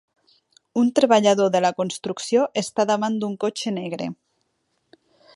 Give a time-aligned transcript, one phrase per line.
[0.83, 4.09] Un treballador de la construcció està davant d'un cotxe negre.